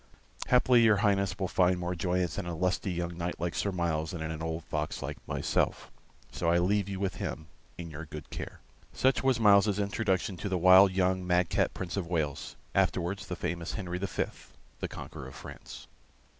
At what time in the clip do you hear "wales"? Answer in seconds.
12.07-12.55